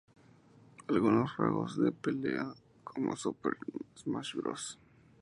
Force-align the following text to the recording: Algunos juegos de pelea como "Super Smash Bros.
Algunos 0.87 1.31
juegos 1.35 1.79
de 1.79 1.91
pelea 1.91 2.55
como 2.83 3.15
"Super 3.15 3.55
Smash 3.95 4.33
Bros. 4.33 4.79